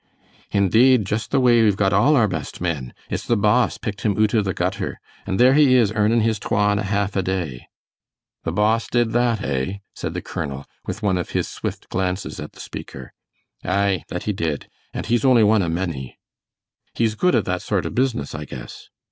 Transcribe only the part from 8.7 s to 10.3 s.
did that, eh?" said the